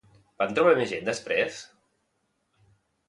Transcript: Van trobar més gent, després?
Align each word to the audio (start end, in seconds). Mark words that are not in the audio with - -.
Van 0.43 0.53
trobar 0.59 0.71
més 0.79 0.89
gent, 0.93 1.05
després? 1.09 1.61